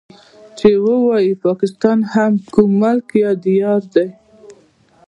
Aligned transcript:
چې 0.57 0.69
ووايي 0.85 1.33
پاکستان 1.45 1.99
هم 2.13 2.33
کوم 2.53 2.71
ملک 2.81 3.07
يا 3.23 3.31
ديار 3.43 3.81
دی. 3.93 4.07